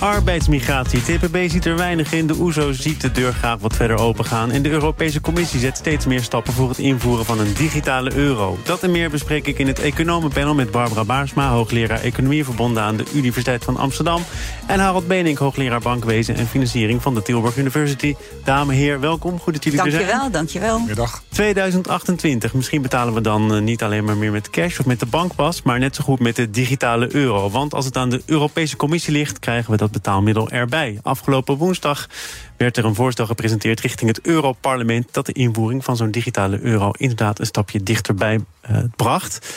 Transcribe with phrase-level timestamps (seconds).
[0.00, 1.02] Arbeidsmigratie.
[1.02, 2.26] TPB ziet er weinig in.
[2.26, 4.50] De OESO ziet de deur graag wat verder opengaan.
[4.50, 8.58] En de Europese Commissie zet steeds meer stappen voor het invoeren van een digitale euro.
[8.64, 12.96] Dat en meer bespreek ik in het Economenpanel met Barbara Baarsma, hoogleraar Economie verbonden aan
[12.96, 14.22] de Universiteit van Amsterdam.
[14.66, 18.14] En Harold Benink, hoogleraar Bankwezen en Financiering van de Tilburg University.
[18.44, 19.38] Dame, heer, welkom.
[19.38, 20.02] Goed dat jullie er zijn.
[20.02, 20.78] Dankjewel, dankjewel.
[20.78, 21.22] Goedendag.
[21.28, 22.54] 2028.
[22.54, 25.62] Misschien betalen we dan eh, niet alleen maar meer met cash of met de bankpas...
[25.62, 27.50] maar net zo goed met de digitale euro.
[27.50, 29.38] Want als het aan de Europese Commissie ligt...
[29.38, 30.98] krijgen we dat betaalmiddel erbij.
[31.02, 32.08] Afgelopen woensdag
[32.56, 33.80] werd er een voorstel gepresenteerd...
[33.80, 35.08] richting het Europarlement...
[35.12, 36.90] dat de invoering van zo'n digitale euro...
[36.90, 38.40] inderdaad een stapje dichterbij
[38.70, 39.48] uh, bracht.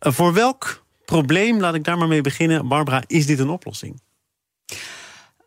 [0.00, 2.68] Uh, voor welk probleem, laat ik daar maar mee beginnen...
[2.68, 4.00] Barbara, is dit een oplossing?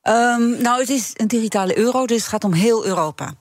[0.03, 3.33] Um, nou, het is een digitale euro, dus het gaat om heel Europa.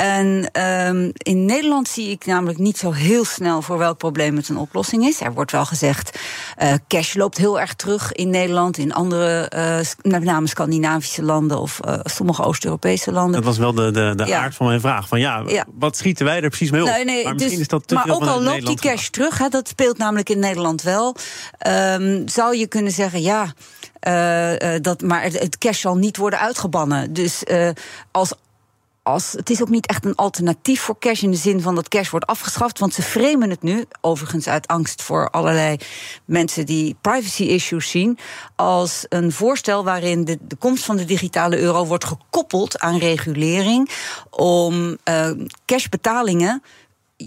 [0.00, 0.50] En
[0.88, 4.56] um, in Nederland zie ik namelijk niet zo heel snel voor welk probleem het een
[4.56, 5.20] oplossing is.
[5.20, 6.18] Er wordt wel gezegd,
[6.62, 11.60] uh, cash loopt heel erg terug in Nederland, in andere, uh, met name Scandinavische landen
[11.60, 13.32] of uh, sommige Oost-Europese landen.
[13.32, 14.42] Dat was wel de, de, de ja.
[14.42, 15.08] aard van mijn vraag.
[15.08, 16.88] Van ja, ja, wat schieten wij er precies mee op?
[16.88, 19.08] Nee, nee, maar dus, misschien is dat te maar veel ook al loopt die cash
[19.08, 21.16] terug, hè, dat speelt namelijk in Nederland wel.
[21.66, 23.52] Um, zou je kunnen zeggen, ja.
[24.08, 27.12] Uh, uh, dat, maar het, het cash zal niet worden uitgebannen.
[27.12, 27.68] Dus uh,
[28.10, 28.32] als
[29.02, 31.88] als, het is ook niet echt een alternatief voor cash in de zin van dat
[31.88, 32.78] cash wordt afgeschaft.
[32.78, 35.76] Want ze framen het nu, overigens uit angst voor allerlei
[36.24, 38.18] mensen die privacy issues zien,
[38.56, 43.90] als een voorstel waarin de, de komst van de digitale euro wordt gekoppeld aan regulering
[44.30, 45.30] om uh,
[45.64, 46.62] cashbetalingen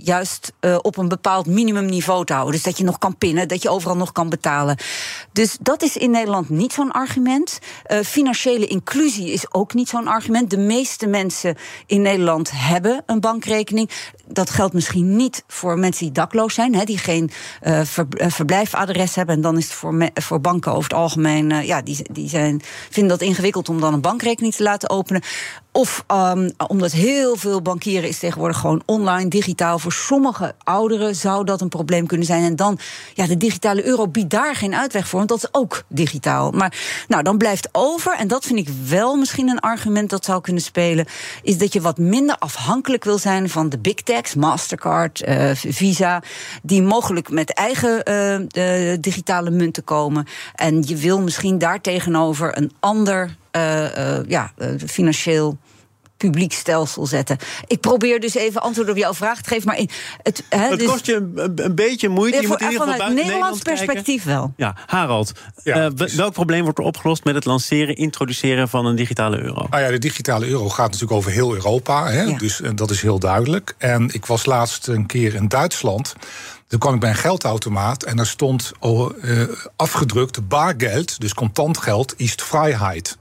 [0.02, 2.54] juist uh, op een bepaald minimumniveau te houden.
[2.54, 4.78] Dus dat je nog kan pinnen, dat je overal nog kan betalen.
[5.32, 7.60] Dus dat is in Nederland niet zo'n argument.
[7.88, 10.50] Uh, financiële inclusie is ook niet zo'n argument.
[10.50, 13.90] De meeste mensen in Nederland hebben een bankrekening.
[14.26, 17.32] Dat geldt misschien niet voor mensen die dakloos zijn, hè, die geen
[17.84, 19.36] ver, verblijfadres hebben.
[19.36, 23.18] En dan is het voor, voor banken over het algemeen, ja, die, die zijn, vinden
[23.18, 25.22] dat ingewikkeld om dan een bankrekening te laten openen.
[25.76, 29.80] Of um, omdat heel veel bankieren is tegenwoordig gewoon online, digitaal.
[29.80, 32.44] Voor sommige ouderen zou dat een probleem kunnen zijn.
[32.44, 32.80] En dan,
[33.14, 36.52] ja, de digitale euro biedt daar geen uitweg voor, want dat is ook digitaal.
[36.52, 40.42] Maar nou, dan blijft over, en dat vind ik wel misschien een argument dat zou
[40.42, 41.06] kunnen spelen,
[41.42, 46.22] is dat je wat minder afhankelijk wil zijn van de big techs, Mastercard, uh, Visa,
[46.64, 48.02] die mogelijk met eigen
[48.58, 50.28] uh, digitale munten komen.
[50.56, 55.58] En je wil misschien daartegenover een ander uh, uh, ja, uh, financieel
[56.30, 57.38] publiek stelsel zetten.
[57.68, 59.68] Ik probeer dus even antwoord op jouw vraag te geven.
[59.68, 59.90] Maar in
[60.24, 62.42] het, he, het dus, kost je een, een, beetje moeite.
[62.42, 64.42] Je moet in ieder geval Nederlands perspectief kijken.
[64.42, 64.54] wel.
[64.58, 65.32] Ja, Harald.
[65.64, 69.68] Ja, uh, welk probleem wordt er opgelost met het lanceren, introduceren van een digitale euro?
[69.70, 72.08] Nou ja, de digitale euro gaat natuurlijk over heel Europa.
[72.08, 72.38] Hè, ja.
[72.38, 73.76] Dus en dat is heel duidelijk.
[73.78, 76.16] En ik was laatst een keer in Duitsland.
[76.68, 79.44] Toen kwam ik bij een geldautomaat en daar stond oh, uh,
[79.76, 83.18] afgedrukt bargeld, dus contant geld, is vrijheid.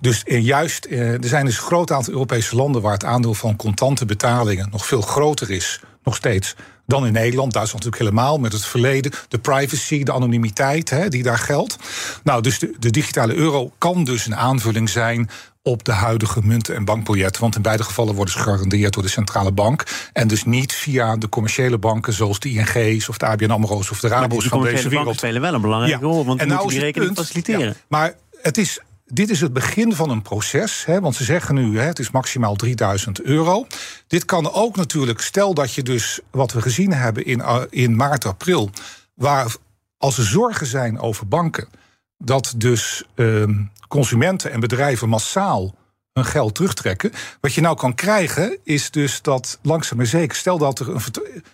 [0.00, 3.34] Dus eh, juist, eh, er zijn dus een groot aantal Europese landen waar het aandeel
[3.34, 6.54] van contante betalingen nog veel groter is, nog steeds.
[6.86, 11.22] Dan in Nederland, Duitsland natuurlijk helemaal, met het verleden, de privacy, de anonimiteit hè, die
[11.22, 11.76] daar geldt.
[12.24, 15.30] Nou, dus de, de digitale euro kan dus een aanvulling zijn
[15.62, 17.40] op de huidige munten en bankbiljetten.
[17.40, 19.84] Want in beide gevallen worden ze gegarandeerd door de centrale bank.
[20.12, 24.00] En dus niet via de commerciële banken zoals de ING's of de ABN AMRO's of
[24.00, 24.92] de Rabo's van deze wereld.
[24.92, 26.10] banken spelen wel een belangrijke ja.
[26.10, 27.66] rol, want en die nou moeten die rekening punt, faciliteren.
[27.66, 27.74] Ja.
[27.88, 28.80] Maar het is
[29.12, 30.84] dit is het begin van een proces.
[30.84, 33.66] Hè, want ze zeggen nu, hè, het is maximaal 3000 euro.
[34.06, 37.96] Dit kan ook natuurlijk, stel dat je dus wat we gezien hebben in, uh, in
[37.96, 38.70] maart, april,
[39.14, 39.54] waar
[39.98, 41.68] als er zorgen zijn over banken,
[42.18, 43.44] dat dus uh,
[43.88, 45.74] consumenten en bedrijven massaal
[46.12, 47.12] hun geld terugtrekken.
[47.40, 51.00] Wat je nou kan krijgen, is dus dat langzaam maar zeker, stel dat er een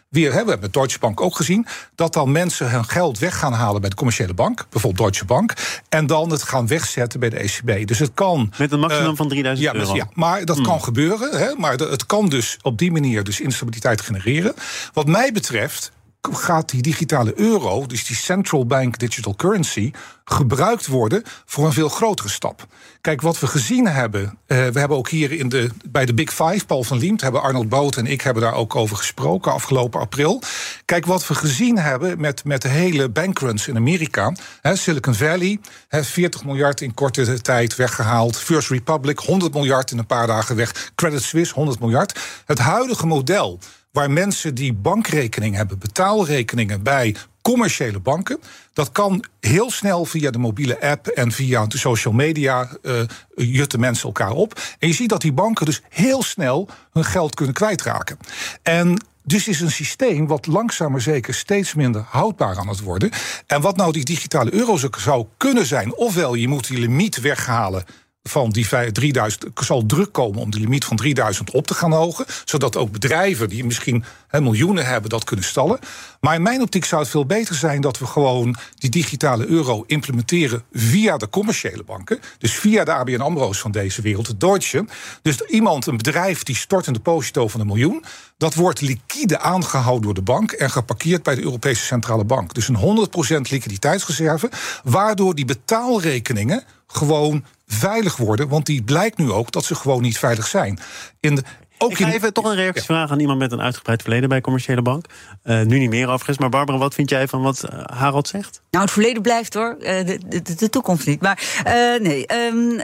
[0.08, 3.52] weer hebben we hebben Deutsche Bank ook gezien, dat dan mensen hun geld weg gaan
[3.52, 5.52] halen bij de commerciële bank, bijvoorbeeld Deutsche Bank,
[5.88, 7.86] en dan het gaan wegzetten bij de ECB.
[7.86, 8.52] Dus het kan.
[8.58, 9.94] Met een maximum uh, van 3000 ja, euro.
[9.94, 10.66] Ja, maar dat hmm.
[10.66, 11.38] kan gebeuren.
[11.38, 14.54] Hè, maar de, het kan dus op die manier dus instabiliteit genereren.
[14.92, 15.92] Wat mij betreft
[16.32, 19.92] gaat die digitale euro, dus die central bank digital currency,
[20.24, 22.66] gebruikt worden voor een veel grotere stap.
[23.00, 26.30] Kijk, wat we gezien hebben, uh, we hebben ook hier in de, bij de Big
[26.30, 30.00] Five, Paul van Liemt, hebben Arnold Boot en ik hebben daar ook over gesproken afgelopen
[30.00, 30.42] april.
[30.84, 34.32] Kijk, wat we gezien hebben met, met de hele bankruns in Amerika,
[34.62, 40.06] Silicon Valley, hè, 40 miljard in korte tijd weggehaald, First Republic, 100 miljard in een
[40.06, 42.18] paar dagen weg, Credit Suisse, 100 miljard.
[42.46, 43.58] Het huidige model
[43.96, 48.38] waar mensen die bankrekening hebben, betaalrekeningen bij commerciële banken.
[48.72, 53.00] Dat kan heel snel via de mobiele app en via de social media uh,
[53.36, 54.60] jutten mensen elkaar op.
[54.78, 58.18] En je ziet dat die banken dus heel snel hun geld kunnen kwijtraken.
[58.62, 63.10] En dus is een systeem wat langzaam maar zeker steeds minder houdbaar aan het worden.
[63.46, 67.84] En wat nou die digitale euro zou kunnen zijn, ofwel je moet die limiet weghalen
[68.28, 72.24] van die 3000 zal druk komen om de limiet van 3000 op te gaan hogen.
[72.44, 75.78] Zodat ook bedrijven die misschien miljoenen hebben dat kunnen stallen.
[76.20, 79.84] Maar in mijn optiek zou het veel beter zijn dat we gewoon die digitale euro
[79.86, 82.20] implementeren via de commerciële banken.
[82.38, 84.84] Dus via de ABN Amro's van deze wereld, de Deutsche.
[85.22, 88.04] Dus iemand, een bedrijf die stort een deposito van een miljoen.
[88.38, 92.54] Dat wordt liquide aangehouden door de bank en geparkeerd bij de Europese Centrale Bank.
[92.54, 93.08] Dus een
[93.46, 94.50] 100% liquiditeitsreserve,
[94.84, 98.48] waardoor die betaalrekeningen gewoon veilig worden.
[98.48, 100.78] Want die blijkt nu ook dat ze gewoon niet veilig zijn.
[101.20, 101.42] In de,
[101.78, 104.40] ook ik ga even toch een reactie vragen aan iemand met een uitgebreid verleden bij
[104.40, 105.06] commerciële bank.
[105.44, 106.38] Uh, nu niet meer overigens.
[106.38, 108.62] Maar Barbara, wat vind jij van wat uh, Harold zegt?
[108.70, 109.76] Nou, het verleden blijft hoor.
[109.78, 111.20] Uh, de, de, de, toekomst niet.
[111.20, 111.62] Maar
[112.00, 112.26] nee.
[112.32, 112.80] Um,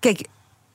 [0.00, 0.26] kijk,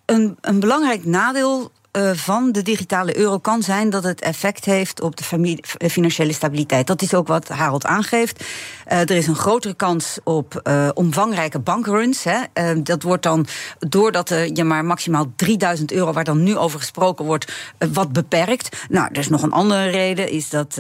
[0.06, 5.02] een, een belangrijk nadeel uh, van de digitale euro kan zijn dat het effect heeft
[5.02, 6.88] op de familie, financiële stabiliteit.
[6.88, 8.44] Dat is ook wat Harold aangeeft.
[8.92, 12.24] Uh, er is een grotere kans op omvangrijke bankruns.
[12.24, 12.38] Hè.
[12.84, 13.48] dat wordt dan
[13.80, 17.52] doordat je maar maximaal 3000 euro, waar dan nu over gesproken wordt,
[17.94, 18.86] wat beperkt.
[18.90, 20.78] Nou, er is nog een andere reden, is dat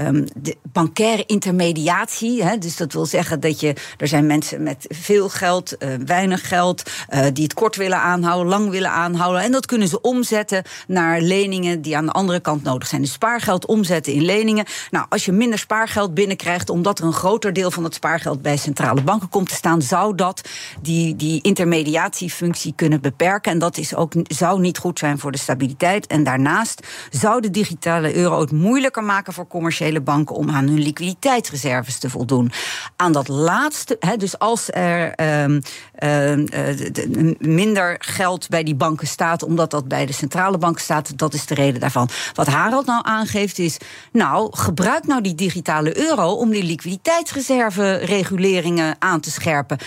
[0.00, 2.44] um, de bankaire intermediatie.
[2.44, 6.90] Hè, dus dat wil zeggen dat je, er zijn mensen met veel geld, weinig geld,
[7.32, 9.42] die het kort willen aanhouden, lang willen aanhouden.
[9.42, 10.43] En dat kunnen ze omzetten
[10.86, 13.00] naar leningen die aan de andere kant nodig zijn.
[13.00, 14.64] Dus spaargeld omzetten in leningen.
[14.90, 18.56] Nou, als je minder spaargeld binnenkrijgt, omdat er een groter deel van het spaargeld bij
[18.56, 20.48] centrale banken komt te staan, zou dat
[20.82, 23.52] die, die intermediatiefunctie kunnen beperken.
[23.52, 26.06] En dat is ook, zou niet goed zijn voor de stabiliteit.
[26.06, 30.82] En daarnaast zou de digitale euro het moeilijker maken voor commerciële banken om aan hun
[30.82, 32.52] liquiditeitsreserves te voldoen.
[32.96, 35.58] Aan dat laatste, dus als er uh,
[35.98, 41.18] uh, minder geld bij die banken staat, omdat dat bij de centrale centrale bank staat.
[41.18, 42.08] Dat is de reden daarvan.
[42.34, 43.76] Wat Harold nou aangeeft is,
[44.12, 49.78] nou, gebruik nou die digitale euro om die liquiditeitsreserve reguleringen aan te scherpen.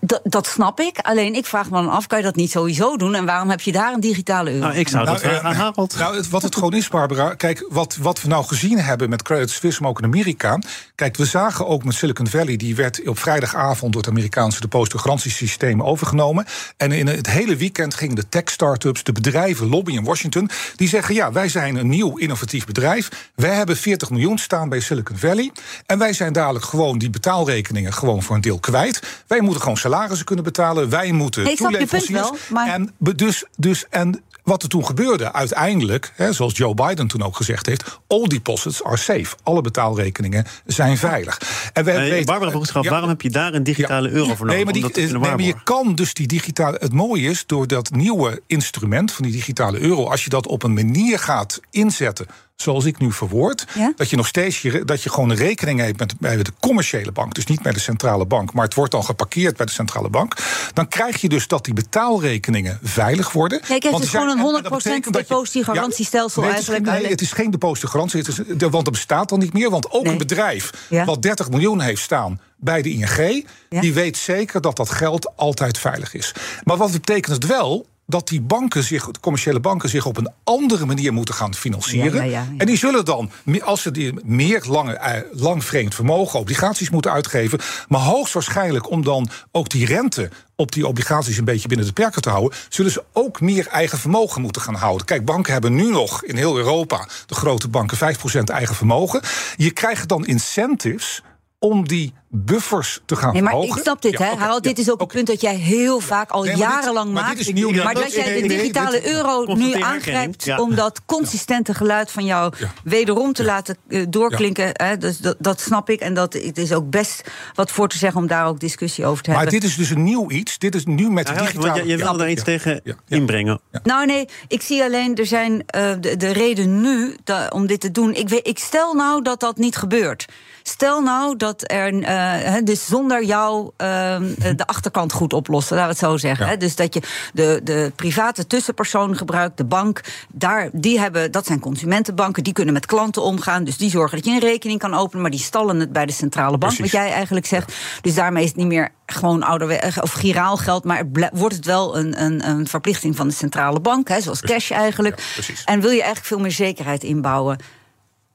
[0.00, 0.98] Dat, dat, snap ik.
[0.98, 3.14] Alleen ik vraag me dan af, kan je dat niet sowieso doen?
[3.14, 4.66] En waarom heb je daar een digitale euro?
[4.66, 7.34] Nou, ik zou dat nou, uh, Nou, wat het gewoon is, Barbara.
[7.34, 10.58] Kijk, wat, wat we nou gezien hebben met Credit Suisse, maar ook in Amerika.
[10.94, 15.82] Kijk, we zagen ook met Silicon Valley, die werd op vrijdagavond door het Amerikaanse depositogarantiesysteem
[15.82, 16.44] overgenomen.
[16.76, 21.14] En in het hele weekend gingen de tech-startups, de bedrijven, lobby in Washington, die zeggen:
[21.14, 23.30] ja, wij zijn een nieuw innovatief bedrijf.
[23.34, 25.50] Wij hebben 40 miljoen staan bij Silicon Valley.
[25.86, 29.02] En wij zijn dadelijk gewoon die betaalrekeningen gewoon voor een deel kwijt.
[29.26, 30.88] Wij moeten gewoon salarissen kunnen betalen.
[30.88, 32.30] Wij moeten nee, toeleveranciers.
[32.48, 32.68] Maar...
[32.68, 37.36] En dus, dus en wat er toen gebeurde, uiteindelijk, hè, zoals Joe Biden toen ook
[37.36, 39.36] gezegd heeft, all deposits are safe.
[39.42, 41.40] Alle betaalrekeningen zijn veilig.
[41.72, 44.54] En we, uh, Barbara Vroegstraf, ja, waarom heb je daar een digitale euro voor nodig?
[44.54, 46.76] Nee, maar, die, nee, maar je kan dus die digitale.
[46.80, 50.62] Het mooie is, door dat nieuwe instrument van die digitale euro, als je dat op
[50.62, 52.26] een manier gaat inzetten
[52.62, 53.66] zoals ik nu verwoord.
[53.96, 57.12] Dat je nog steeds je, dat je gewoon een rekening hebt met, bij de commerciële
[57.12, 57.34] bank.
[57.34, 58.52] Dus niet bij de centrale bank.
[58.52, 60.36] Maar het wordt dan geparkeerd bij de centrale bank.
[60.72, 63.60] Dan krijg je dus dat die betaalrekeningen veilig worden.
[63.60, 66.84] Kijk, het is gewoon een 100% depositogarantiestelsel nee, eigenlijk.
[66.84, 68.24] Nee, het is geen depositogarantie.
[68.58, 69.70] Want dat bestaat dan niet meer.
[69.70, 70.70] Want ook een bedrijf
[71.04, 75.78] wat 30 miljoen heeft staan bij de ING, die weet zeker dat dat geld altijd
[75.78, 76.34] veilig is.
[76.64, 77.86] Maar wat betekent het wel?
[78.10, 82.32] Dat die banken zich, de commerciële banken zich op een andere manier moeten gaan financieren.
[82.58, 83.30] en die zullen dan,
[83.62, 87.58] als ze die meer lange, eh, lang vreemd vermogen, obligaties moeten uitgeven.
[87.88, 92.22] Maar hoogstwaarschijnlijk om dan ook die rente op die obligaties een beetje binnen de perken
[92.22, 95.06] te houden, zullen ze ook meer eigen vermogen moeten gaan houden.
[95.06, 99.20] Kijk, banken hebben nu nog in heel Europa, de grote banken, 5% eigen vermogen.
[99.56, 101.22] Je krijgt dan incentives
[101.60, 103.76] om die buffers te gaan nee, maar verhogen.
[103.76, 104.34] Ik snap dit, hè?
[104.34, 107.44] Harold, dit is ook een punt dat jij heel vaak al jarenlang maakt.
[107.44, 112.24] Maar, nieuw, maar dat, jij de digitale euro nu aangrijpt om dat consistente geluid van
[112.24, 112.52] jou
[112.84, 114.70] wederom te laten uh, doorklinken.
[114.72, 114.96] Hè?
[114.96, 116.00] Dus dat, dat, snap ik.
[116.00, 119.22] En dat, het is ook best wat voor te zeggen om daar ook discussie over
[119.22, 119.50] te hebben.
[119.50, 120.58] Maar dit is dus een nieuw iets.
[120.58, 121.86] Dit is nu met ja, digitale...
[121.86, 123.60] Je, wil daar iets tegen inbrengen.
[123.82, 125.60] Nou nee, ik zie alleen, er zijn uh,
[126.00, 127.16] de, de reden nu
[127.50, 128.14] om dit te doen.
[128.14, 130.26] Ik, weet, ik stel nou dat dat niet gebeurt.
[130.62, 134.16] Stel nou dat er, uh, dus zonder jou uh,
[134.56, 136.46] de achterkant goed oplossen, laten we het zo zeggen.
[136.46, 136.56] Ja.
[136.56, 137.02] Dus dat je
[137.32, 140.00] de, de private tussenpersoon gebruikt, de bank,
[140.32, 143.64] daar, die hebben, dat zijn consumentenbanken, die kunnen met klanten omgaan.
[143.64, 146.12] Dus die zorgen dat je een rekening kan openen, maar die stallen het bij de
[146.12, 146.92] centrale bank, Precies.
[146.92, 147.74] wat jij eigenlijk zegt.
[148.00, 151.02] Dus daarmee is het niet meer gewoon ouderweg of giraal geld, maar
[151.32, 155.22] wordt het wel een, een, een verplichting van de centrale bank, hè, zoals cash eigenlijk.
[155.36, 157.58] Ja, en wil je eigenlijk veel meer zekerheid inbouwen.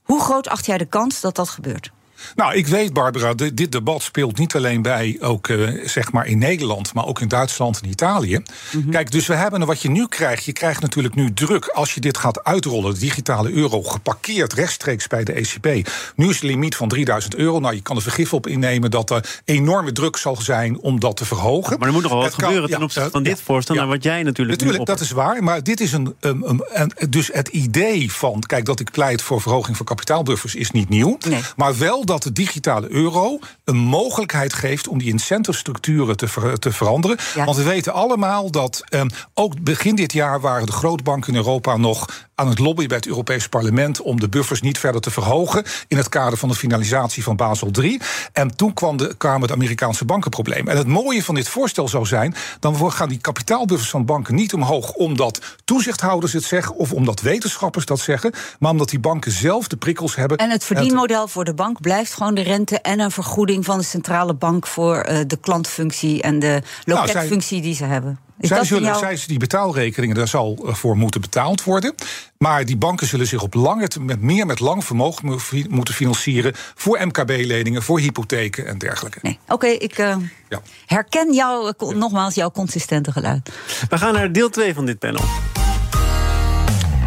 [0.04, 1.92] Hoe groot acht jij de kans dat dat gebeurt?
[2.36, 6.38] Nou, ik weet, Barbara, dit debat speelt niet alleen bij ook uh, zeg maar in
[6.38, 8.42] Nederland, maar ook in Duitsland en Italië.
[8.72, 8.90] Mhm.
[8.90, 10.46] Kijk, dus we hebben wat je nu krijgt.
[10.46, 15.08] Je krijgt natuurlijk nu druk als je dit gaat uitrollen, de digitale euro, geparkeerd rechtstreeks
[15.08, 15.90] bij de ECB.
[16.16, 17.60] Nu is de limiet van 3000 euro.
[17.60, 21.18] Nou, je kan er vergif op innemen dat er enorme druk zal zijn om dat
[21.18, 21.80] te verhogen.
[21.80, 24.24] maar er moet nog wel wat gebeuren ten opzichte van dit voorstel, en wat jij
[24.24, 24.60] natuurlijk.
[24.60, 25.44] Natuurlijk, dat is waar.
[25.44, 29.42] Maar dit is een, een, een, Dus het idee van, kijk, dat ik pleit voor
[29.42, 31.18] verhoging van kapitaalbuffers is niet nieuw.
[31.30, 31.42] Nee.
[31.56, 36.72] Maar wel dat dat de digitale euro een mogelijkheid geeft om die incentive-structuren te, te
[36.72, 37.18] veranderen.
[37.36, 41.78] Want we weten allemaal dat um, ook begin dit jaar waren de grootbanken in Europa
[41.78, 45.64] nog aan het lobbyen bij het Europese parlement om de buffers niet verder te verhogen
[45.88, 48.02] in het kader van de finalisatie van Basel III.
[48.34, 50.72] En toen kwam de, kwamen de Amerikaanse bankenproblemen.
[50.72, 54.54] En het mooie van dit voorstel zou zijn, dan gaan die kapitaalbuffers van banken niet
[54.54, 59.68] omhoog omdat toezichthouders het zeggen of omdat wetenschappers dat zeggen, maar omdat die banken zelf
[59.68, 60.38] de prikkels hebben.
[60.38, 63.84] En het verdienmodel voor de bank blijft gewoon de rente en een vergoeding van de
[63.84, 68.25] centrale bank voor uh, de klantfunctie en de nou, loketfunctie die ze hebben.
[68.40, 69.18] Is zij, zullen, jou...
[69.28, 71.96] die betaalrekeningen, daar zal eh, voor moeten betaald worden.
[72.38, 75.40] Maar die banken zullen zich op lange met meer met lang vermogen
[75.70, 79.20] moeten financieren voor MKB-leningen, voor hypotheken en dergelijke.
[79.22, 79.40] Nee.
[79.48, 80.16] Oké, ik uh,
[80.50, 80.62] ja.
[80.86, 83.52] herken jou nogmaals jouw consistente geluid.
[83.90, 85.24] We gaan naar deel 2 van dit panel.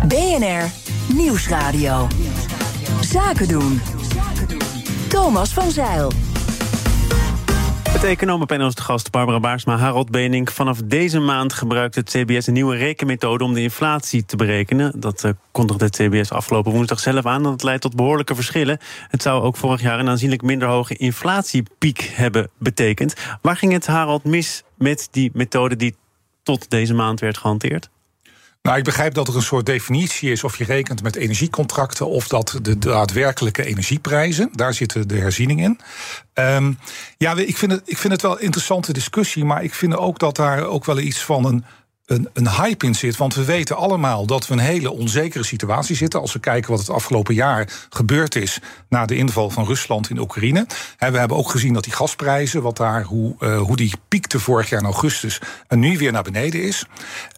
[0.06, 0.70] BNR
[1.14, 2.06] Nieuwsradio.
[3.00, 3.80] Zaken doen.
[5.08, 6.27] Thomas van Zeil.
[7.88, 10.50] Het economenpanel is de gast Barbara Baarsma, Harold Benink.
[10.50, 15.00] Vanaf deze maand gebruikt het CBS een nieuwe rekenmethode om de inflatie te berekenen.
[15.00, 17.42] Dat uh, kondigde het CBS afgelopen woensdag zelf aan.
[17.42, 18.78] Dat leidt tot behoorlijke verschillen.
[19.08, 23.14] Het zou ook vorig jaar een aanzienlijk minder hoge inflatiepiek hebben betekend.
[23.42, 25.96] Waar ging het Harold mis met die methode die
[26.42, 27.90] tot deze maand werd gehanteerd?
[28.62, 32.28] Nou, ik begrijp dat er een soort definitie is of je rekent met energiecontracten of
[32.28, 34.50] dat de daadwerkelijke energieprijzen.
[34.52, 35.80] Daar zit de herziening in.
[36.34, 36.78] Um,
[37.16, 40.18] ja, ik vind, het, ik vind het wel een interessante discussie, maar ik vind ook
[40.18, 41.64] dat daar ook wel iets van een
[42.08, 43.16] een, een hype in zit.
[43.16, 46.20] Want we weten allemaal dat we een hele onzekere situatie zitten.
[46.20, 50.18] Als we kijken wat het afgelopen jaar gebeurd is na de inval van Rusland in
[50.18, 50.66] Oekraïne.
[50.98, 54.40] En we hebben ook gezien dat die gasprijzen, wat daar, hoe, uh, hoe die piekte
[54.40, 56.84] vorig jaar in augustus en nu weer naar beneden is.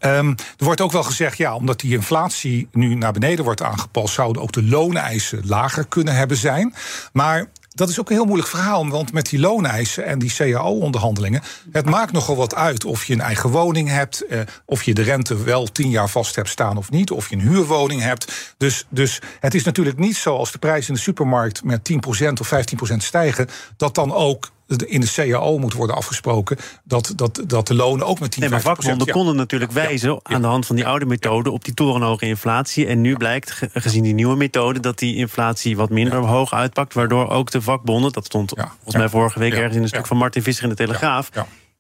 [0.04, 4.14] Um, er wordt ook wel gezegd, ja, omdat die inflatie nu naar beneden wordt aangepast,
[4.14, 6.74] zouden ook de looneisen lager kunnen hebben zijn.
[7.12, 7.48] Maar
[7.80, 11.84] dat is ook een heel moeilijk verhaal, want met die looneisen en die CAO-onderhandelingen, het
[11.84, 15.42] maakt nogal wat uit of je een eigen woning hebt, eh, of je de rente
[15.42, 18.54] wel tien jaar vast hebt staan of niet, of je een huurwoning hebt.
[18.56, 22.40] Dus, dus het is natuurlijk niet zo als de prijzen in de supermarkt met 10%
[22.40, 27.66] of 15% stijgen, dat dan ook in de CAO moet worden afgesproken dat, dat, dat
[27.66, 30.76] de lonen ook met 10 nee, maar vakbonden konden natuurlijk wijzen aan de hand van
[30.76, 32.86] die oude methode op die torenhoge inflatie.
[32.86, 36.94] En nu blijkt, gezien die nieuwe methode, dat die inflatie wat minder hoog uitpakt.
[36.94, 40.16] Waardoor ook de vakbonden, dat stond volgens mij vorige week ergens in een stuk van
[40.16, 41.30] Martin Visser in de Telegraaf,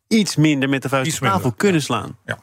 [0.08, 2.16] iets minder met de vuist op tafel kunnen slaan.
[2.24, 2.38] Ja,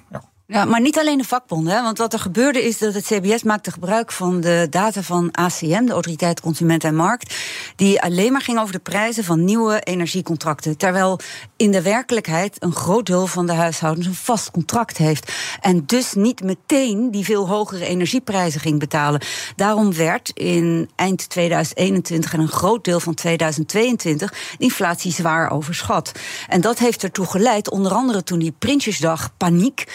[0.47, 0.65] ja.
[0.65, 1.83] Maar niet alleen de vakbonden.
[1.83, 5.85] Want wat er gebeurde is dat het CBS maakte gebruik van de data van ACM,
[5.85, 7.35] de Autoriteit Consument en Markt,
[7.75, 10.77] die alleen maar ging over de prijzen van nieuwe energiecontracten.
[10.77, 11.19] Terwijl
[11.57, 15.31] in de werkelijkheid een groot deel van de huishoudens een vast contract heeft.
[15.61, 19.21] En dus niet meteen die veel hogere energieprijzen ging betalen.
[19.55, 26.11] Daarom werd in eind 2021 en een groot deel van 2022 de inflatie zwaar overschat.
[26.47, 29.85] En dat heeft ertoe geleid, onder andere toen die Prinsjesdag paniek.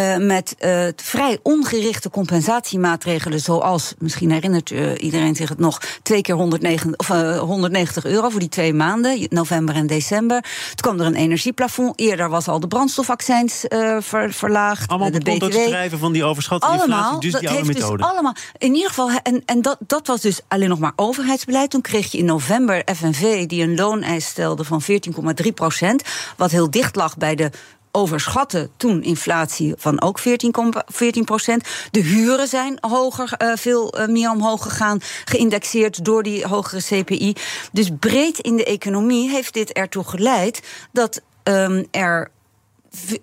[0.00, 6.20] Uh, met uh, vrij ongerichte compensatiemaatregelen, zoals, misschien herinnert uh, iedereen zich het nog, twee
[6.20, 10.40] keer 190, of, 190 euro voor die twee maanden, november en december.
[10.40, 12.00] Toen kwam er een energieplafond.
[12.00, 13.64] Eerder was al de brandstofaccijns
[14.00, 14.90] ver, verlaagd.
[14.90, 15.52] Allemaal de BTW.
[15.52, 17.96] schrijven van die overschatte inflatie, dus die oude methode.
[17.96, 21.70] Dus allemaal, in ieder geval, en, en dat, dat was dus alleen nog maar overheidsbeleid.
[21.70, 26.02] Toen kreeg je in november FNV die een looneis stelde van 14,3 procent,
[26.36, 27.50] wat heel dicht lag bij de
[27.92, 30.54] overschatten toen inflatie van ook 14,
[30.86, 31.68] 14 procent.
[31.90, 37.34] De huren zijn hoger, uh, veel uh, meer omhoog gegaan, geïndexeerd door die hogere CPI.
[37.72, 42.30] Dus breed in de economie heeft dit ertoe geleid dat um, er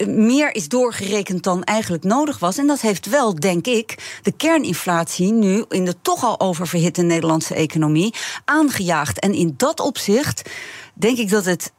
[0.08, 2.58] meer is doorgerekend dan eigenlijk nodig was.
[2.58, 7.56] En dat heeft wel, denk ik, de kerninflatie nu in de toch al oververhitte Nederlandse
[7.56, 8.14] economie
[8.46, 9.20] aangejaagd.
[9.20, 10.50] En in dat opzicht
[10.94, 11.72] denk ik dat het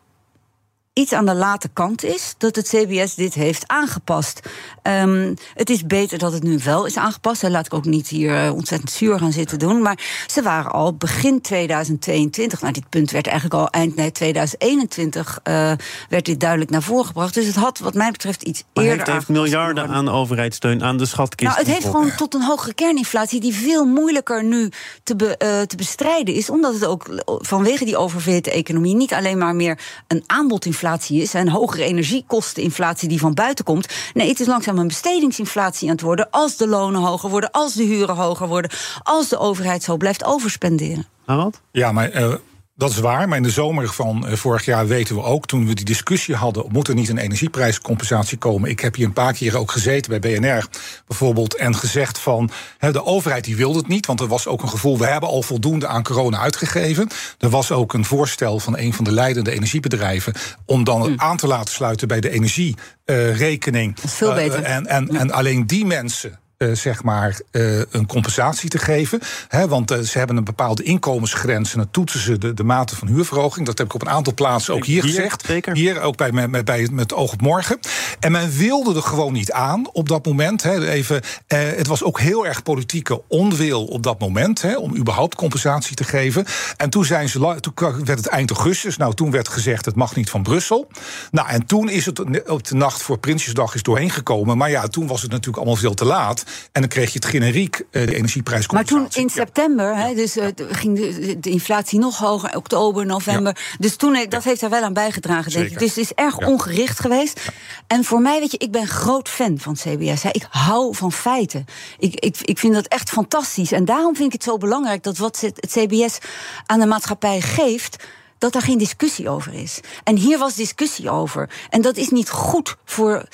[0.99, 4.41] iets aan de late kant is dat het CBS dit heeft aangepast.
[4.83, 7.41] Um, het is beter dat het nu wel is aangepast.
[7.41, 9.83] Daar laat ik ook niet hier uh, ontzettend zuur gaan zitten doen.
[9.83, 12.61] Maar ze waren al begin 2022.
[12.61, 15.73] Nou, dit punt werd eigenlijk al eind nee, 2021 uh,
[16.09, 17.35] werd dit duidelijk naar voren gebracht.
[17.35, 18.99] Dus het had, wat mij betreft, iets maar eerder.
[18.99, 21.51] Het heeft miljarden aan overheidssteun aan de schatkist.
[21.51, 24.71] Nou, het heeft gewoon tot een hogere kerninflatie die veel moeilijker nu
[25.03, 26.51] te, be, uh, te bestrijden is.
[26.51, 31.49] Omdat het ook vanwege die oververhitte economie niet alleen maar meer een aanbodinflatie is en
[31.49, 33.89] hogere energiekosteninflatie die van buiten komt.
[34.15, 36.31] Nee, het is langzaam een bestedingsinflatie aan het worden.
[36.31, 38.71] Als de lonen hoger worden, als de huren hoger worden,
[39.03, 41.07] als de overheid zo blijft overspenderen.
[41.27, 41.61] Nou wat?
[41.73, 42.35] Ja, maar uh,
[42.79, 45.67] dat is waar, maar in de zomer van uh, vorig jaar weten we ook, toen
[45.67, 48.71] we die discussie hadden, moet er niet een energieprijscompensatie komen?
[48.71, 50.67] Ik heb hier een paar keer ook gezeten bij BNR
[51.07, 54.69] bijvoorbeeld en gezegd van de overheid die wilde het niet, want er was ook een
[54.69, 57.09] gevoel, we hebben al voldoende aan corona uitgegeven.
[57.39, 61.37] Er was ook een voorstel van een van de leidende energiebedrijven om dan het aan
[61.37, 63.99] te laten sluiten bij de energierekening.
[63.99, 64.63] Uh, veel beter.
[64.63, 69.21] en, en, en alleen die mensen uh, zeg maar uh, een compensatie te geven.
[69.49, 72.97] Hè, want uh, ze hebben een bepaalde inkomensgrens en dan toetsen ze de, de mate
[72.97, 73.67] van huurverhoging.
[73.67, 75.45] Dat heb ik op een aantal plaatsen ook hier, hier gezegd.
[75.47, 75.75] Zeker.
[75.75, 77.79] Hier ook bij, met, bij, met oog op morgen.
[78.21, 80.63] En men wilde er gewoon niet aan op dat moment.
[80.63, 85.35] Hè, even, het was ook heel erg politieke onwil op dat moment hè, om überhaupt
[85.35, 86.45] compensatie te geven.
[86.77, 88.97] En toen, zijn ze, toen werd het eind augustus.
[88.97, 90.89] Nou, toen werd gezegd het mag niet van Brussel.
[91.31, 94.57] Nou, en toen is het op de nacht voor Prinsjesdag is doorheen gekomen.
[94.57, 96.45] Maar ja, toen was het natuurlijk allemaal veel te laat.
[96.73, 99.01] En dan kreeg je het generiek, uh, de energieprijscompensatie.
[99.03, 100.15] Maar toen in september, ja.
[100.15, 103.57] dus, uh, ging de, de, inflatie nog hoger, oktober, november.
[103.57, 103.77] Ja.
[103.79, 105.79] Dus toen, dat heeft daar wel aan bijgedragen, denk ik.
[105.79, 107.41] Dus het is erg ongericht geweest.
[107.87, 110.25] En voor mij, weet je, ik ben groot fan van CBS.
[110.25, 111.65] Ik hou van feiten.
[111.99, 113.73] Ik, ik, ik vind dat echt fantastisch.
[113.73, 116.19] En daarom vind ik het zo belangrijk dat wat het CBS
[116.67, 117.97] aan de maatschappij geeft
[118.39, 119.81] dat daar geen discussie over is.
[120.05, 121.51] En hier was discussie over.
[121.71, 123.25] En dat is niet goed voor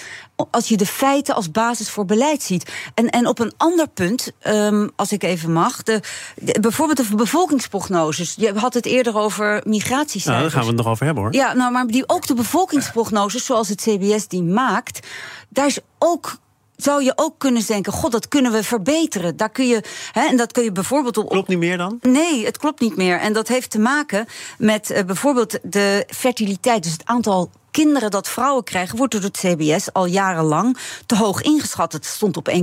[0.51, 2.73] als je de feiten als basis voor beleid ziet.
[2.95, 6.01] En, en op een ander punt, um, als ik even mag, de,
[6.37, 8.35] de, bijvoorbeeld de bevolkingsprognoses.
[8.39, 10.25] Je had het eerder over migratiecijfers.
[10.27, 11.33] Nou, daar gaan we het nog over hebben hoor.
[11.33, 15.07] Ja, nou, maar die, ook de bevolkingsprognoses, zoals het CBS die maakt,
[15.49, 16.37] daar is ook
[16.77, 19.37] zou je ook kunnen denken: God, dat kunnen we verbeteren.
[19.37, 21.29] Daar kun je, hè, en dat kun je bijvoorbeeld op.
[21.29, 21.99] Klopt niet meer dan?
[22.01, 23.19] Nee, het klopt niet meer.
[23.19, 24.27] En dat heeft te maken
[24.59, 29.37] met uh, bijvoorbeeld de fertiliteit, dus het aantal kinderen dat vrouwen krijgen, wordt door het
[29.37, 31.93] CBS al jarenlang te hoog ingeschat.
[31.93, 32.55] Het stond op 1,8,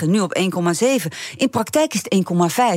[0.00, 0.46] 1,9, nu op 1,7.
[1.36, 2.14] In praktijk is het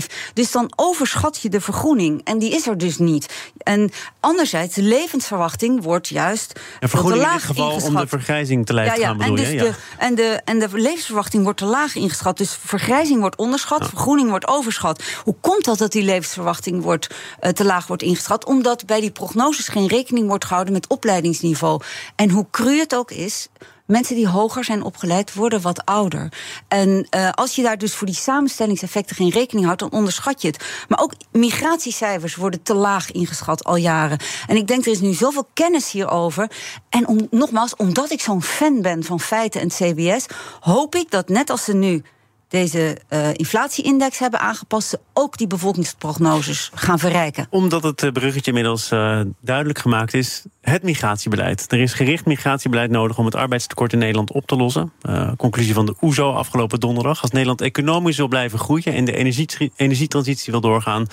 [0.02, 0.06] 1,5.
[0.34, 2.22] Dus dan overschat je de vergroening.
[2.24, 3.52] En die is er dus niet.
[3.58, 7.96] En anderzijds, de levensverwachting wordt juist en vergroening te laag in dit geval ingeschat.
[7.96, 9.58] om de vergrijzing te te ja, ja, gaan bedoel en, dus je?
[9.58, 12.38] de, en, de, en de levensverwachting wordt te laag ingeschat.
[12.38, 13.86] Dus vergrijzing wordt onderschat, ja.
[13.86, 15.04] vergroening wordt overschat.
[15.24, 17.08] Hoe komt dat dat die levensverwachting wordt,
[17.42, 18.46] uh, te laag wordt ingeschat?
[18.46, 21.82] Omdat bij die prognoses geen rekening wordt gehouden met opleidingsniveau.
[22.16, 23.48] En hoe cru het ook is,
[23.86, 26.34] mensen die hoger zijn opgeleid worden wat ouder.
[26.68, 30.48] En uh, als je daar dus voor die samenstellingseffecten geen rekening houdt, dan onderschat je
[30.48, 30.86] het.
[30.88, 34.20] Maar ook migratiecijfers worden te laag ingeschat al jaren.
[34.48, 36.52] En ik denk er is nu zoveel kennis hierover.
[36.90, 40.26] En om, nogmaals, omdat ik zo'n fan ben van feiten en CBS,
[40.60, 42.04] hoop ik dat net als ze nu
[42.52, 47.48] deze uh, inflatieindex hebben aangepast, ook die bevolkingsprognoses gaan verrijken.
[47.50, 51.72] Omdat het bruggetje inmiddels uh, duidelijk gemaakt is, het migratiebeleid.
[51.72, 54.92] Er is gericht migratiebeleid nodig om het arbeidstekort in Nederland op te lossen.
[55.38, 57.22] Conclusie van de OESO afgelopen donderdag.
[57.22, 61.08] Als Nederland economisch wil blijven groeien en de energie, energietransitie wil doorgaan,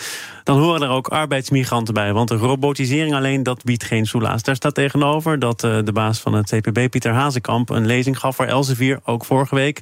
[0.44, 2.12] dan horen er ook arbeidsmigranten bij.
[2.12, 4.42] Want de robotisering alleen, dat biedt geen soelaas.
[4.42, 8.46] Daar staat tegenover dat de baas van het CPB, Pieter Hazekamp, een lezing gaf voor
[8.46, 9.80] Elsevier, ook vorige week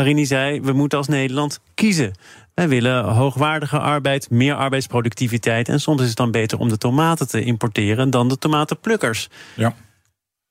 [0.00, 2.12] waarin hij zei: we moeten als Nederland kiezen.
[2.54, 5.68] Wij willen hoogwaardige arbeid, meer arbeidsproductiviteit.
[5.68, 9.28] En soms is het dan beter om de tomaten te importeren dan de tomatenplukkers.
[9.56, 9.74] Ja.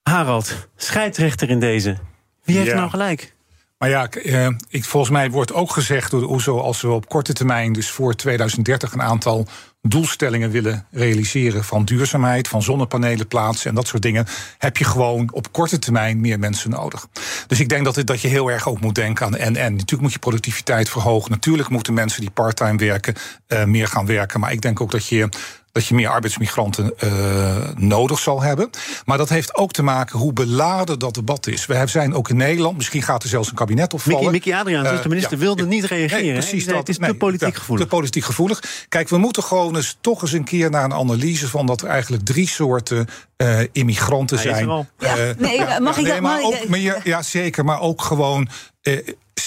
[0.03, 1.97] Harald, scheidsrechter in deze.
[2.43, 2.75] Wie heeft Ja.
[2.75, 3.35] nou gelijk?
[3.79, 6.59] Maar ja, eh, ik, volgens mij wordt ook gezegd door de OESO...
[6.59, 8.93] als we op korte termijn, dus voor 2030...
[8.93, 9.47] een aantal
[9.81, 12.47] doelstellingen willen realiseren van duurzaamheid...
[12.47, 14.25] van zonnepanelen plaatsen en dat soort dingen...
[14.57, 17.07] heb je gewoon op korte termijn meer mensen nodig.
[17.47, 19.71] Dus ik denk dat, het, dat je heel erg ook moet denken aan en-en.
[19.71, 21.31] Natuurlijk moet je productiviteit verhogen.
[21.31, 23.15] Natuurlijk moeten mensen die parttime werken
[23.47, 24.39] eh, meer gaan werken.
[24.39, 25.29] Maar ik denk ook dat je
[25.79, 28.69] dat je meer arbeidsmigranten uh, nodig zal hebben.
[29.05, 31.65] Maar dat heeft ook te maken hoe beladen dat debat is.
[31.65, 34.19] We zijn ook in Nederland, misschien gaat er zelfs een kabinet opvallen.
[34.19, 35.43] Mickey, Mickey Adriaan, dus Uh, de minister, ja.
[35.43, 36.23] wilde niet reageren.
[36.23, 36.75] Nee, precies dat.
[36.77, 37.85] Het is Nee, te politiek gevoelig.
[37.85, 38.63] Te politiek gevoelig.
[38.89, 41.87] Kijk, we moeten gewoon eens toch eens een keer naar een analyse van dat er
[41.87, 44.67] eigenlijk drie soorten uh, immigranten zijn.
[44.99, 48.49] Ja, nee, mag ik dat- maar ook, maar ja, ja, zeker, maar ook gewoon.
[48.83, 48.97] Uh,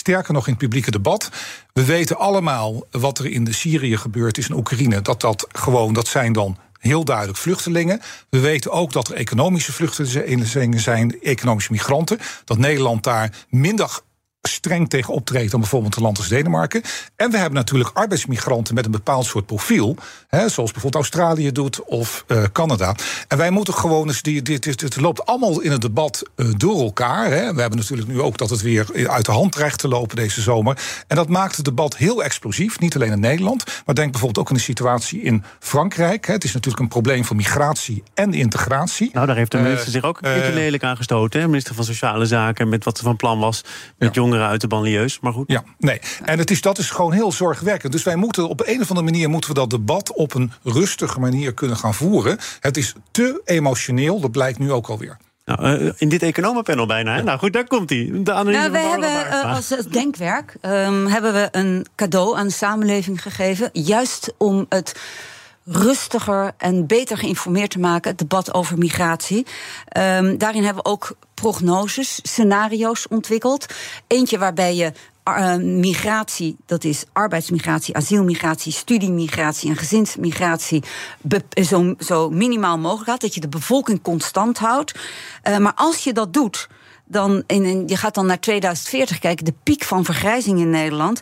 [0.03, 1.31] Sterker nog in het publieke debat.
[1.73, 5.01] We weten allemaal wat er in de Syrië gebeurt is in Oekraïne.
[5.01, 8.01] Dat dat gewoon, dat zijn dan heel duidelijk vluchtelingen.
[8.29, 12.19] We weten ook dat er economische vluchtelingen zijn, economische migranten.
[12.45, 14.01] Dat Nederland daar minder
[14.43, 16.83] streng tegen optreedt dan bijvoorbeeld een land als Denemarken.
[17.17, 19.97] En we hebben natuurlijk arbeidsmigranten met een bepaald soort profiel.
[20.29, 22.95] Hè, zoals bijvoorbeeld Australië doet of uh, Canada.
[23.29, 24.23] En wij moeten gewoon eens.
[24.23, 27.25] Die, dit, dit, het loopt allemaal in het debat uh, door elkaar.
[27.25, 27.55] Hè.
[27.55, 30.41] We hebben natuurlijk nu ook dat het weer uit de hand dreigt te lopen deze
[30.41, 30.79] zomer.
[31.07, 32.79] En dat maakt het debat heel explosief.
[32.79, 33.65] Niet alleen in Nederland.
[33.87, 36.27] Maar denk bijvoorbeeld ook aan de situatie in Frankrijk.
[36.27, 36.33] Hè.
[36.33, 39.11] Het is natuurlijk een probleem van migratie en integratie.
[39.13, 41.41] Nou, daar heeft de minister uh, zich ook een beetje lelijk aan gestoten.
[41.41, 41.47] Hè.
[41.47, 42.69] Minister van Sociale Zaken.
[42.69, 43.65] Met wat ze van plan was
[43.99, 45.21] met ja uit de banlieues.
[45.21, 45.51] Maar goed.
[45.51, 46.01] Ja, nee.
[46.25, 47.93] En het is, dat is gewoon heel zorgwekkend.
[47.93, 51.21] Dus wij moeten op een of andere manier moeten we dat debat op een rustige
[51.21, 52.39] manier kunnen gaan voeren.
[52.61, 55.17] Het is te emotioneel, dat blijkt nu ook alweer.
[55.45, 57.15] Nou, uh, in dit economenpanel bijna.
[57.15, 57.23] Hè?
[57.23, 58.11] Nou goed, daar komt hij.
[58.13, 62.53] De analyse nou, we hebben uh, als denkwerk um, hebben we een cadeau aan de
[62.53, 63.71] samenleving gegeven.
[63.73, 64.95] Juist om het
[65.65, 69.47] rustiger en beter geïnformeerd te maken, het debat over migratie.
[69.99, 73.67] Um, daarin hebben we ook prognoses, scenario's ontwikkeld.
[74.07, 74.93] Eentje waarbij je
[75.29, 80.83] uh, migratie, dat is arbeidsmigratie, asielmigratie, studiemigratie en gezinsmigratie,
[81.63, 83.23] zo, zo minimaal mogelijk houdt.
[83.23, 84.95] Dat je de bevolking constant houdt.
[85.49, 86.69] Uh, maar als je dat doet,
[87.13, 91.21] dan in, je gaat dan naar 2040 kijken, de piek van vergrijzing in Nederland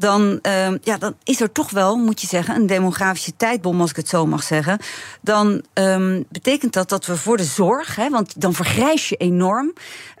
[0.00, 3.90] dan, uh, ja, dan is er toch wel, moet je zeggen, een demografische tijdbom, als
[3.90, 4.78] ik het zo mag zeggen.
[5.20, 9.72] Dan um, betekent dat dat we voor de zorg, hè, want dan vergrijs je enorm,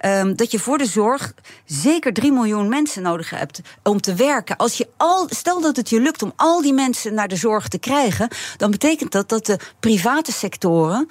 [0.04, 4.56] um, dat je voor de zorg zeker 3 miljoen mensen nodig hebt om te werken.
[4.56, 7.68] Als je al, stel dat het je lukt om al die mensen naar de zorg
[7.68, 11.08] te krijgen, dan betekent dat dat de private sectoren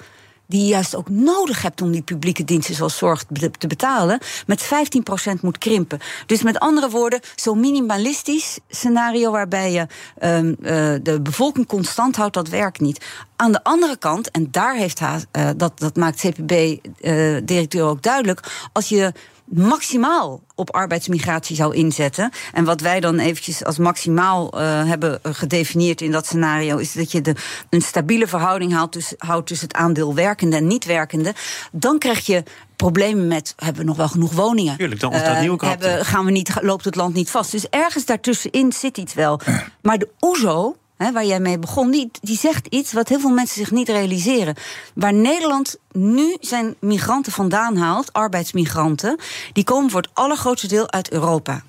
[0.50, 3.24] die je juist ook nodig hebt om die publieke diensten zoals zorg
[3.58, 5.98] te betalen, met 15% moet krimpen.
[6.26, 12.48] Dus met andere woorden, zo'n minimalistisch scenario waarbij je uh, de bevolking constant houdt, dat
[12.48, 13.04] werkt niet.
[13.36, 18.02] Aan de andere kant, en daar heeft haar, uh, dat, dat maakt CPB-directeur uh, ook
[18.02, 19.12] duidelijk, als je
[19.50, 22.30] maximaal op arbeidsmigratie zou inzetten.
[22.52, 27.12] En wat wij dan eventjes als maximaal uh, hebben gedefinieerd in dat scenario, is dat
[27.12, 27.34] je de,
[27.70, 31.34] een stabiele verhouding houdt, dus, houdt tussen het aandeel werkende en niet werkende.
[31.72, 32.42] Dan krijg je
[32.76, 34.76] problemen met hebben we nog wel genoeg woningen?
[34.76, 37.50] Tuurlijk, dan ontstaat uh, nieuwe hebben, gaan we niet, loopt het land niet vast.
[37.50, 39.40] Dus ergens daartussenin zit iets wel.
[39.82, 43.30] Maar de OESO, hè, waar jij mee begon, die, die zegt iets wat heel veel
[43.30, 44.54] mensen zich niet realiseren.
[44.94, 49.18] Waar Nederland nu zijn migranten vandaan haalt, arbeidsmigranten,
[49.52, 51.62] die komen voor het allergrootste deel uit Europa.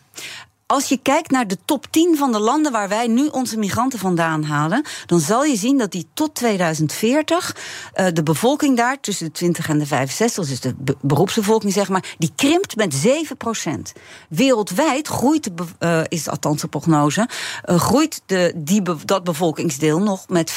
[0.71, 3.99] Als je kijkt naar de top 10 van de landen waar wij nu onze migranten
[3.99, 7.55] vandaan halen, dan zal je zien dat die tot 2040
[7.95, 11.89] uh, de bevolking daar tussen de 20 en de 65, dus de be beroepsbevolking zeg
[11.89, 17.29] maar, die krimpt met 7% Wereldwijd groeit, de, uh, is althans de prognose,
[17.65, 20.53] uh, groeit de, die dat bevolkingsdeel nog met 15%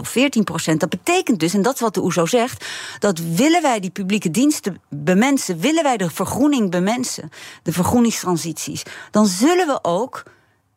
[0.00, 0.14] of
[0.72, 2.64] 14% Dat betekent dus, en dat is wat de OESO zegt,
[2.98, 7.30] dat willen wij die publieke diensten bemensen, willen wij de vergroening bemensen,
[7.62, 10.22] de vergroeningstransities, dan zullen we ook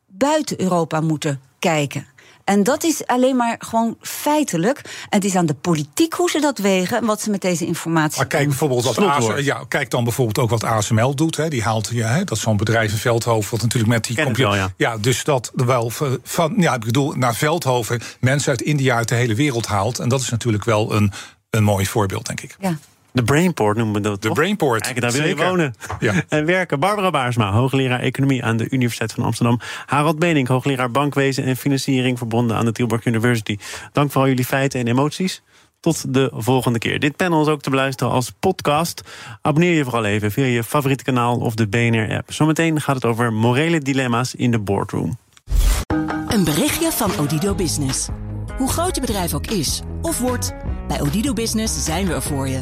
[0.08, 2.06] buiten Europa moeten kijken.
[2.44, 4.78] En dat is alleen maar gewoon feitelijk.
[4.78, 7.66] En het is aan de politiek hoe ze dat wegen en wat ze met deze
[7.66, 8.18] informatie.
[8.18, 11.38] Maar kijk bijvoorbeeld wat ASML, ja, kijk dan bijvoorbeeld ook wat ASML doet.
[11.38, 11.50] Hè.
[11.50, 14.56] Die haalt ja, hè, dat is zo'n bedrijf in Veldhoven, wat natuurlijk met die computer.
[14.56, 14.74] Ja.
[14.78, 15.92] ja, dus dat wel
[16.24, 20.00] van ja, ik bedoel naar Veldhoven mensen uit India uit de hele wereld haalt.
[20.00, 21.12] En dat is natuurlijk wel een,
[21.50, 22.56] een mooi voorbeeld, denk ik.
[22.60, 22.78] Ja.
[23.12, 24.21] De Brainport noemen we dat.
[24.21, 24.82] De Brainport.
[24.82, 26.13] Kijk, daar wil je wonen ja.
[26.30, 26.80] en werken.
[26.80, 29.60] Barbara Baarsma, hoogleraar economie aan de Universiteit van Amsterdam.
[29.86, 33.58] Harald Benink, hoogleraar bankwezen en financiering verbonden aan de Tilburg University.
[33.91, 35.41] Dank voor al jullie feiten en emoties.
[35.80, 37.00] Tot de volgende keer.
[37.00, 39.02] Dit panel is ook te beluisteren als podcast.
[39.41, 42.34] Abonneer je vooral even via je favoriete kanaal of de BNR-app.
[42.34, 45.17] Zometeen gaat het over morele dilemma's in de boardroom.
[46.28, 48.08] Een berichtje van Odido Business.
[48.58, 50.54] Hoe groot je bedrijf ook is of wordt,
[50.88, 52.62] bij Odido Business zijn we er voor je.